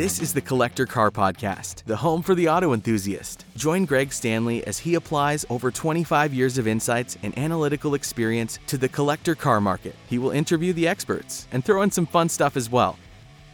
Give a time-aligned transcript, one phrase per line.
[0.00, 3.44] This is the Collector Car Podcast, the home for the auto enthusiast.
[3.54, 8.78] Join Greg Stanley as he applies over 25 years of insights and analytical experience to
[8.78, 9.94] the collector car market.
[10.08, 12.98] He will interview the experts and throw in some fun stuff as well.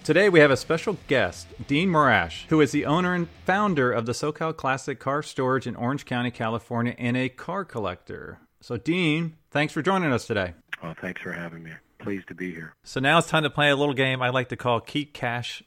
[0.05, 4.07] Today we have a special guest, Dean Morash, who is the owner and founder of
[4.07, 8.39] the SoCal Classic Car Storage in Orange County, California, and a car collector.
[8.61, 10.55] So, Dean, thanks for joining us today.
[10.81, 11.73] Well, thanks for having me.
[11.99, 12.77] Pleased to be here.
[12.85, 15.65] So now it's time to play a little game I like to call Keep Cash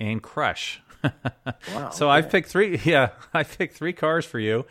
[0.00, 0.80] and Crush.
[1.72, 1.90] Wow.
[1.90, 2.78] so I've picked three.
[2.84, 4.66] Yeah, I picked three cars for you.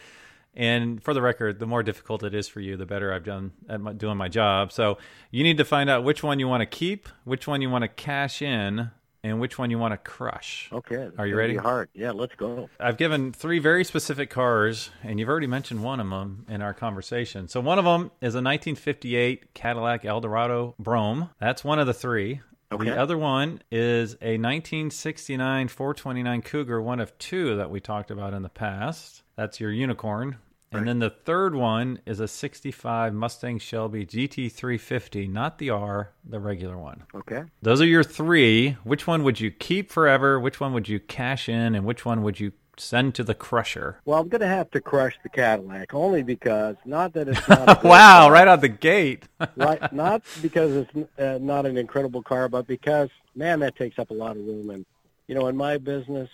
[0.55, 3.52] And for the record, the more difficult it is for you, the better I've done
[3.69, 4.71] at my, doing my job.
[4.71, 4.97] So
[5.31, 7.83] you need to find out which one you want to keep, which one you want
[7.83, 8.91] to cash in,
[9.23, 10.69] and which one you want to crush.
[10.71, 11.09] Okay.
[11.17, 11.55] Are you ready?
[11.55, 11.89] Hard.
[11.93, 12.69] Yeah, let's go.
[12.80, 16.73] I've given three very specific cars, and you've already mentioned one of them in our
[16.73, 17.47] conversation.
[17.47, 21.30] So one of them is a 1958 Cadillac Eldorado Brougham.
[21.39, 22.41] That's one of the three.
[22.71, 22.85] Okay.
[22.85, 28.33] The other one is a 1969 429 Cougar, one of two that we talked about
[28.33, 29.23] in the past.
[29.35, 30.38] That's your unicorn.
[30.71, 30.85] And Right.
[30.85, 36.77] then the third one is a 65 Mustang Shelby GT350, not the R, the regular
[36.77, 37.05] one.
[37.16, 37.44] Okay.
[37.63, 38.73] Those are your three.
[38.83, 40.39] Which one would you keep forever?
[40.39, 41.73] Which one would you cash in?
[41.73, 43.99] And which one would you send to the crusher?
[44.05, 47.83] Well, I'm going to have to crush the Cadillac only because not that it's not.
[47.83, 49.23] a wow, car, right out the gate.
[49.55, 49.91] right.
[49.94, 54.13] Not because it's uh, not an incredible car, but because man, that takes up a
[54.13, 54.69] lot of room.
[54.69, 54.85] And
[55.27, 56.30] you know, in my business,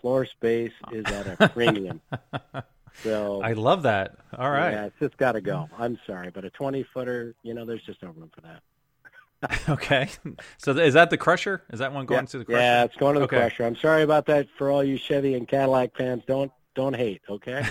[0.00, 2.00] floor space is at a premium.
[3.02, 4.16] So I love that.
[4.38, 4.72] All right.
[4.72, 5.68] yeah, it's just got to go.
[5.78, 8.60] I'm sorry, but a 20 footer, you know, there's just no room for that.
[9.68, 10.08] Okay.
[10.58, 11.62] So th- is that the crusher?
[11.72, 12.26] Is that one going yeah.
[12.26, 12.60] to the crusher?
[12.60, 13.36] Yeah, it's going to the Okay.
[13.38, 13.64] crusher.
[13.64, 16.22] I'm sorry about that for all you Chevy and Cadillac fans.
[16.26, 17.64] Don't don't hate, okay?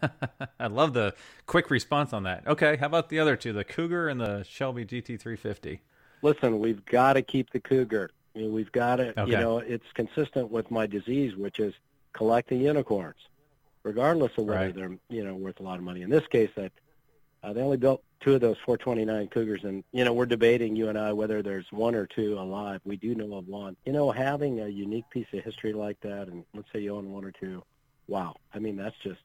[0.60, 1.12] I love the
[1.46, 2.46] quick response on that.
[2.46, 2.76] Okay.
[2.76, 5.80] How about the other two, the Cougar and the Shelby GT350?
[6.22, 8.10] Listen, we've got to keep the cougar.
[8.34, 9.30] I mean, we've got to, Okay.
[9.32, 11.74] you know, it's consistent with my disease, which is
[12.12, 13.18] collecting unicorns,
[13.82, 14.74] regardless of whether Right.
[14.74, 16.02] they're, you know, worth a lot of money.
[16.02, 16.70] In this case, that
[17.42, 20.88] uh, they only built two of those 429 Cougars, and you know, we're debating you
[20.88, 22.80] and I whether there's one or two alive.
[22.84, 23.76] We do know of one.
[23.84, 27.12] You know, having a unique piece of history like that, and let's say you own
[27.12, 27.62] one or two,
[28.08, 28.36] wow.
[28.54, 29.20] I mean, that's just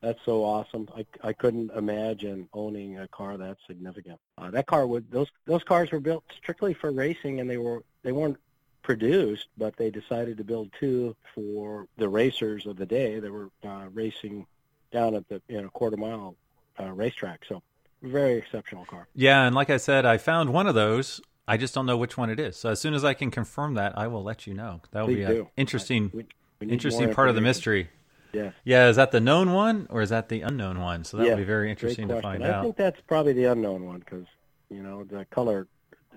[0.00, 0.88] that's so awesome.
[0.96, 4.20] I, I couldn't imagine owning a car that significant.
[4.38, 7.82] Uh, that car would those those cars were built strictly for racing, and they were
[8.04, 8.38] they weren't
[8.82, 13.50] produced, but they decided to build two for the racers of the day that were
[13.66, 14.46] uh, racing
[14.92, 16.36] down at the you know quarter mile
[16.78, 17.44] uh, racetrack.
[17.48, 17.62] So
[18.02, 19.08] very exceptional car.
[19.14, 19.44] Yeah.
[19.44, 21.20] And like I said, I found one of those.
[21.46, 22.56] I just don't know which one it is.
[22.56, 24.80] So as soon as I can confirm that, I will let you know.
[24.92, 26.26] That will be an interesting, We-
[26.60, 27.90] we interesting part of the mystery.
[28.32, 28.50] Yeah.
[28.64, 31.04] Yeah, is that the known one or is that the unknown one?
[31.04, 31.30] So that yeah.
[31.30, 32.60] would be very interesting to find I out.
[32.60, 34.26] I think that's probably the unknown one because
[34.68, 35.66] you know the color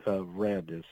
[0.05, 0.83] of red is.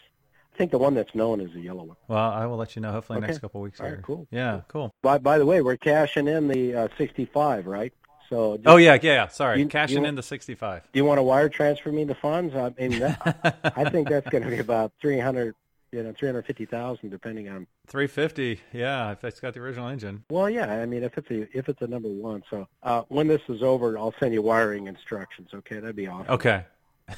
[0.53, 1.97] I think the one that's known is the yellow one.
[2.08, 3.28] Well, I will let you know hopefully Okay.
[3.28, 4.28] next couple of weeks All right, cool.
[4.31, 4.94] Yeah, cool.
[5.02, 7.94] By by the way, we're cashing in the uh, 65, right?
[8.31, 9.28] So just, Oh yeah, yeah, yeah.
[9.28, 10.84] Sorry, You- cashing you- in the sixty-five.
[10.92, 12.56] do you want to wire transfer me the funds?
[12.56, 15.53] I mean, that, I think that's going to be about 300,
[15.92, 17.68] you know, 350,000 depending on.
[17.88, 18.62] Three fifty.
[18.72, 20.24] Yeah, if it's got the original engine.
[20.30, 22.41] Well, yeah, I mean, if it's a if it's a number one.
[22.50, 25.50] So uh, when this is over, I'll send you wiring instructions.
[25.53, 26.34] Okay, that'd be awesome.
[26.34, 26.64] Okay.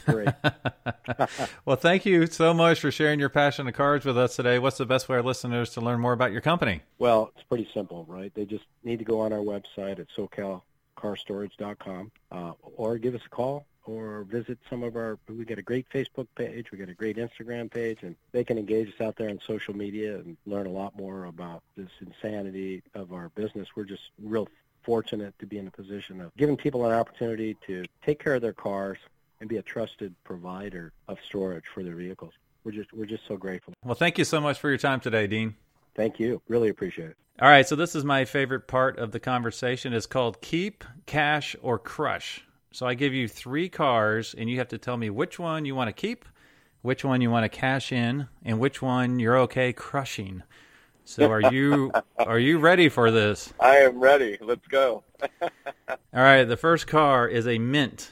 [0.07, 0.29] Great.
[1.65, 4.57] well, thank you so much for sharing your passion of cars with us today.
[4.57, 6.81] What's the best way our listeners to learn more about your company?
[6.97, 8.33] Well, it's pretty simple, right?
[8.33, 10.07] They just need to go on our website at
[11.03, 15.63] socalcarstorage.com uh, or give us a call or visit some of our, we got a
[15.63, 19.17] great Facebook page, we got a great Instagram page, and they can engage us out
[19.17, 23.67] there on social media and learn a lot more about this insanity of our business.
[23.75, 24.47] We're just real
[24.83, 28.41] fortunate to be in a position of giving people an opportunity to take care of
[28.41, 28.97] their cars
[29.41, 32.33] and be a trusted provider of storage for their vehicles.
[32.63, 33.73] We're just, we're just so grateful.
[33.83, 35.55] Well, thank you so much for your time today, Dean.
[35.95, 36.41] Thank you.
[36.47, 37.17] Really appreciate it.
[37.41, 39.91] All right, so this is my favorite part of the conversation.
[39.91, 42.45] It's called keep, cash, or crush.
[42.71, 45.73] So I give you three cars, and you have to tell me which one you
[45.73, 46.25] want to keep,
[46.83, 50.43] which one you want to cash in, and which one you're okay crushing.
[51.05, 53.51] So are you are you ready for this?
[53.59, 54.37] I am ready.
[54.39, 55.03] Let's go.
[55.41, 55.49] All
[56.13, 58.11] right, the first car is a Mint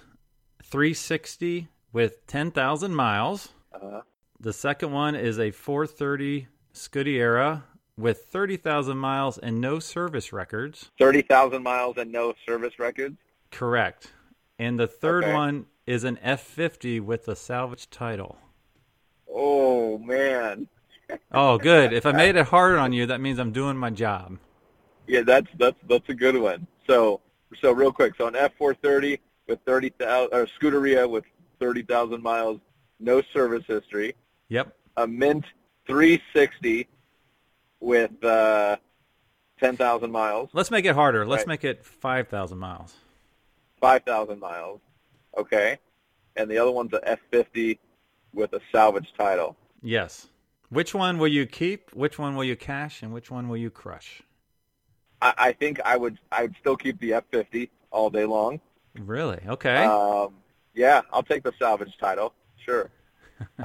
[0.64, 3.50] 360 with 10,000 miles.
[3.72, 4.02] Uh,
[4.40, 7.64] The second one is a 430 Scuderia
[7.98, 10.90] with 30,000 miles and no service records.
[11.00, 13.18] 30,000 miles and no service records.
[13.52, 14.12] Correct.
[14.58, 15.34] And the third Okay.
[15.34, 18.38] one is an F50 with a salvage title.
[19.30, 20.68] Oh, man.
[21.34, 21.92] Oh, good.
[21.92, 24.38] If I made it hard on you, that means I'm doing my job.
[25.08, 26.66] Yeah, that's that's that's a good one.
[26.88, 27.20] So
[27.62, 31.26] so real quick, so an F430 with 30,000 or Scuderia with
[31.60, 32.60] 30,000 miles,
[33.02, 34.16] no service history,
[34.48, 34.74] Yep.
[34.98, 35.44] a Mint
[35.86, 36.88] 360
[37.82, 38.78] with uh,
[39.60, 41.26] 10,000 miles, Let's make it harder.
[41.26, 41.48] Let's Right.
[41.50, 42.96] make it 5,000 miles.
[43.82, 44.80] 5,000 miles.
[45.38, 45.78] Okay.
[46.36, 47.00] And the other one's a
[47.34, 47.78] F50
[48.34, 49.58] with a salvage title.
[49.82, 50.28] Yes.
[50.70, 51.92] Which one will you keep?
[51.94, 53.02] Which one will you cash?
[53.04, 54.22] And which one will you crush?
[55.22, 58.62] I, I think I would I would still keep the F50 all day long.
[58.98, 59.42] Really?
[59.48, 59.84] Okay.
[59.84, 60.36] Um,
[60.74, 62.34] yeah, I'll take the salvage title.
[62.66, 62.90] Sure.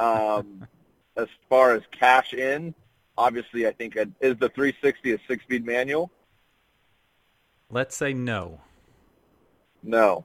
[0.01, 0.67] Um,
[1.19, 2.75] as far as cash in,
[3.19, 6.11] obviously, I think it, is the 360 a six-speed manual?
[7.71, 8.61] Let's say no.
[9.83, 10.25] No.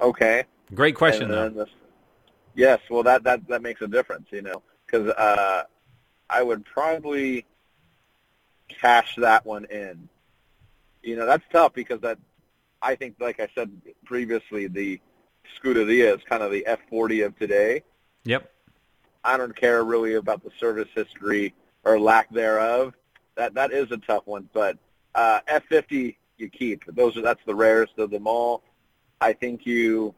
[0.00, 0.44] Okay.
[0.74, 1.64] Great question, And though.
[1.64, 1.70] the-
[2.54, 5.64] yes, well, that, that, that makes a difference, you know, because uh,
[6.28, 7.46] I would probably
[8.68, 10.08] cash that one in.
[11.02, 12.18] You know, that's tough because that
[12.80, 13.70] I think, like I said
[14.04, 15.00] previously, the
[15.58, 17.82] Scuderia is kind of the F40 of today.
[18.24, 18.50] Yep.
[19.22, 21.54] I don't care really about the service history
[21.84, 22.94] or lack thereof.
[23.36, 24.78] That that is a tough one, but
[25.14, 26.84] uh, F50 you keep.
[26.86, 28.62] Those are that's the rarest of them all.
[29.20, 30.14] I think you.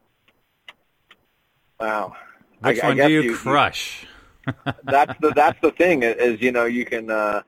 [1.79, 2.15] Wow.
[2.63, 4.07] I- Which I one guess do you, you- you- crush?
[4.85, 7.41] that's the that's the thing is you know you can uh,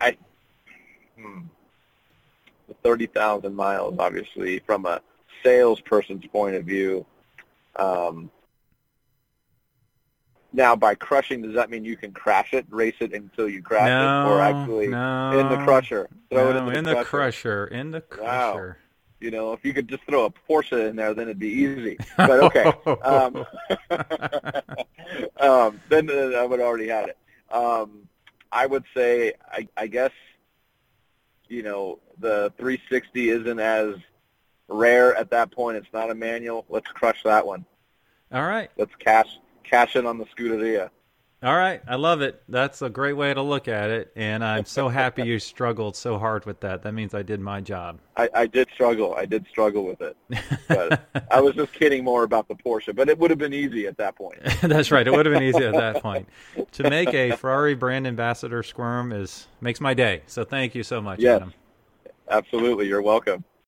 [0.00, 0.16] I
[1.18, 1.40] hmm,
[2.84, 5.00] thirty thousand miles obviously from a
[5.42, 7.04] salesperson's point of view.
[7.74, 8.30] Um,
[10.52, 13.88] now, by crushing, does that mean you can crash it, race it until you crash
[13.88, 17.04] no, it, or actually no, in the crusher, throw it no, into in the, the
[17.04, 17.66] crusher?
[17.66, 17.66] crusher.
[17.66, 18.24] In the crusher.
[18.24, 18.74] Wow.
[19.20, 21.98] You know, if you could just throw a Porsche in there, then it'd be easy.
[22.16, 23.44] But okay, um,
[25.40, 27.18] um, then uh, I would already had it.
[27.54, 28.08] Um,
[28.50, 30.12] I would say, I, I guess,
[31.48, 33.96] you know, the 360 isn't as
[34.68, 35.76] rare at that point.
[35.76, 36.64] It's not a manual.
[36.68, 37.66] Let's crush that one.
[38.32, 38.70] All right.
[38.78, 40.86] Let's cash cash in on the Scuderia.
[41.42, 41.80] Uh, All right.
[41.88, 42.42] I love it.
[42.48, 44.12] That's a great way to look at it.
[44.14, 46.82] And I'm so happy you struggled so hard with that.
[46.82, 47.98] That means I did my job.
[48.16, 49.14] I, I did struggle.
[49.14, 50.16] I did struggle with it.
[50.68, 53.86] But I was just kidding more about the Porsche, but it would have been easy
[53.86, 54.38] at that point.
[54.60, 55.06] That's right.
[55.06, 56.28] It would have been easy at that point.
[56.72, 60.22] To make a Ferrari brand ambassador squirm is makes my day.
[60.26, 61.36] So thank you so much, Yes.
[61.36, 61.54] Adam.
[62.28, 62.86] Absolutely.
[62.86, 63.44] You're welcome.